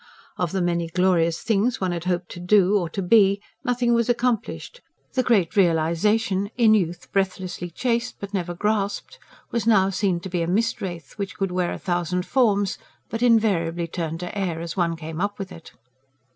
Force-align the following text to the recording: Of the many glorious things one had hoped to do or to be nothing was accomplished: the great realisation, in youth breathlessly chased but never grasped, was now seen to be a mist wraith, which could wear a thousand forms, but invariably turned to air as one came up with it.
Of 0.35 0.51
the 0.51 0.63
many 0.63 0.87
glorious 0.87 1.43
things 1.43 1.79
one 1.79 1.91
had 1.91 2.05
hoped 2.05 2.29
to 2.29 2.39
do 2.39 2.75
or 2.75 2.89
to 2.89 3.03
be 3.03 3.39
nothing 3.63 3.93
was 3.93 4.09
accomplished: 4.09 4.81
the 5.13 5.21
great 5.21 5.55
realisation, 5.55 6.49
in 6.57 6.73
youth 6.73 7.11
breathlessly 7.11 7.69
chased 7.69 8.15
but 8.19 8.33
never 8.33 8.55
grasped, 8.55 9.19
was 9.51 9.67
now 9.67 9.91
seen 9.91 10.19
to 10.21 10.27
be 10.27 10.41
a 10.41 10.47
mist 10.47 10.81
wraith, 10.81 11.19
which 11.19 11.35
could 11.37 11.51
wear 11.51 11.71
a 11.71 11.77
thousand 11.77 12.25
forms, 12.25 12.79
but 13.11 13.21
invariably 13.21 13.85
turned 13.85 14.21
to 14.21 14.35
air 14.35 14.59
as 14.59 14.75
one 14.75 14.95
came 14.95 15.21
up 15.21 15.37
with 15.37 15.51
it. 15.51 15.71